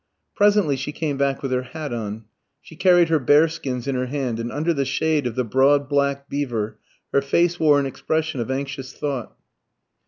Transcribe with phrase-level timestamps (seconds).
[0.35, 2.25] Presently she came back with her hat on.
[2.59, 6.27] She carried her bearskins in her hand, and under the shade of the broad black
[6.27, 6.79] beaver
[7.13, 9.35] her face wore an expression of anxious thought.